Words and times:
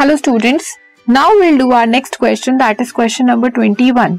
Hello 0.00 0.14
students 0.16 0.66
now 1.08 1.34
will 1.40 1.56
do 1.58 1.70
our 1.70 1.86
next 1.86 2.16
question 2.16 2.56
that 2.56 2.80
is 2.80 2.92
question 2.92 3.26
number 3.26 3.50
21 3.50 4.16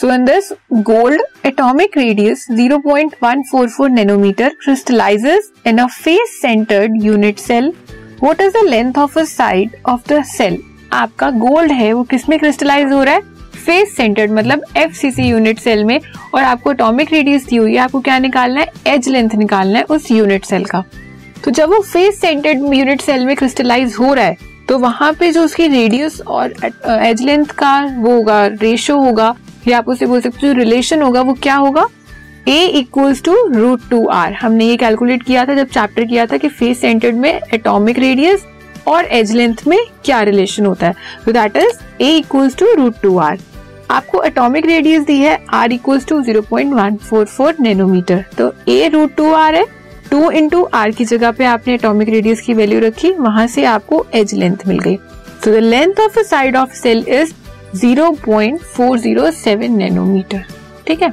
so 0.00 0.12
in 0.14 0.24
this 0.24 0.52
gold 0.72 1.22
atomic 1.46 1.96
radius 1.98 2.46
0.144 2.50 3.88
nanometer 3.88 4.48
crystallizes 4.64 5.50
in 5.66 5.78
a 5.78 5.86
face 5.86 6.38
centered 6.42 7.04
unit 7.04 7.38
cell 7.38 7.72
what 8.22 8.40
is 8.40 8.52
the 8.52 8.64
length 8.64 8.98
of 8.98 9.18
a 9.18 9.24
side 9.24 9.76
of 9.86 10.12
the 10.12 10.22
cell 10.24 10.58
आपका 10.92 11.30
gold 11.30 11.72
है, 11.72 11.92
वो 11.92 12.02
किस 12.02 12.24
crystallise 12.24 12.92
हो 12.92 13.02
रहा 13.02 13.14
है? 13.14 13.20
Face 13.66 13.96
centred 13.96 14.30
मतलब 14.30 14.64
F 14.76 14.92
C 14.92 15.10
C 15.10 15.22
unit 15.22 15.58
cell 15.58 15.84
में। 15.84 16.00
और 16.34 16.42
आपको 16.42 16.72
एटॉमिक 16.72 17.12
रेडियस 17.12 17.46
दी 17.46 17.56
हुई 17.56 17.72
है, 17.72 17.78
आपको 17.78 18.00
क्या 18.00 18.18
निकालना 18.18 18.60
है? 18.60 18.72
एज 18.86 19.08
लेंथ 19.08 19.34
निकालना 19.34 19.78
है 19.78 19.84
उस 19.84 20.10
यूनिट 20.10 20.44
सेल 20.44 20.64
का। 20.64 20.84
तो 21.44 21.50
जब 21.50 21.68
वो 21.68 21.80
फेस 21.82 22.20
सेंटर्ड 22.20 22.74
यूनिट 22.74 23.00
सेल 23.00 23.26
में 23.26 23.36
क्रिस्टलाइज 23.36 23.94
हो 23.94 24.14
रहा 24.14 24.24
है 24.24 24.50
तो 24.72 24.78
वहाँ 24.78 25.12
पे 25.12 25.30
जो 25.32 25.42
उसकी 25.44 25.66
रेडियस 25.68 26.20
और 26.22 26.52
एज 27.06 27.22
लेंथ 27.22 27.46
का 27.54 27.72
वो 27.96 28.12
होगा 28.12 28.46
रेशो 28.46 28.96
होगा, 28.98 29.34
या 29.68 29.78
आप 29.78 29.88
उसे 29.88 30.06
बोल 30.06 30.20
सकते 30.20 30.46
हो 30.46 30.52
रिलेशन 30.52 31.02
होगा 31.02 31.20
वो 31.22 31.32
क्या 31.42 31.54
होगा? 31.56 31.86
A 32.48 32.64
equals 32.78 33.22
to 33.22 33.34
root 33.48 33.80
two 33.90 34.06
r 34.08 34.32
हमने 34.34 34.66
ये 34.66 34.76
कैलकुलेट 34.76 35.22
किया 35.22 35.44
था, 35.46 35.54
जब 35.54 35.68
चैप्टर 35.68 36.04
किया 36.04 36.24
था 36.26 36.36
कि 36.36 36.48
फेस 36.48 36.80
सेंटर्ड 36.80 37.16
में 37.16 37.40
एटॉमिक 37.54 37.98
रेडियस 37.98 38.46
और 38.88 39.04
एज 39.04 39.32
लेंथ 39.32 39.66
में 39.66 39.78
क्या 40.04 40.20
रिलेशन 40.22 40.66
होता 40.66 40.86
है? 40.86 40.94
तो 41.26 41.32
that 41.32 41.56
is 41.56 42.02
a 42.02 42.16
equals 42.16 42.56
to 42.56 42.72
root 42.74 43.00
two 43.02 43.16
r 43.18 43.38
आपको 43.90 44.22
एटॉमिक 44.24 44.66
रेडियस 44.66 45.04
दी 45.06 45.18
है 45.18 45.38
r 45.52 45.72
equals 45.72 46.06
to 46.06 46.22
zero 46.22 46.42
point 46.50 46.74
one 46.74 46.96
four 47.10 47.24
four 47.26 47.56
nanometer 47.60 48.24
तो 48.38 48.52
ए 48.68 48.88
रूट 48.92 49.14
टू 49.16 49.32
आर 49.34 49.54
है 49.54 49.64
टू 50.12 50.30
इंटू 50.30 50.62
आर 50.74 50.90
की 50.90 51.04
जगह 51.04 51.30
पे 51.32 51.44
आपने 51.44 51.74
एटॉमिक 51.74 52.08
रेडियस 52.08 52.40
की 52.40 52.54
वैल्यू 52.54 52.80
रखी, 52.80 53.10
वहाँ 53.12 53.46
से 53.46 53.64
आपको 53.64 54.04
एज 54.14 54.34
लेंथ 54.34 54.56
मिल 54.66 54.78
गई। 54.78 54.96
तो 55.44 55.52
the 55.52 55.58
length 55.58 56.00
of 56.00 56.18
a 56.18 56.22
side 56.22 56.56
of 56.56 56.72
cell 56.72 57.04
is 57.08 57.32
0.407 57.76 59.68
nanometer 59.68 60.44
ठीक 60.86 61.02
है? 61.02 61.12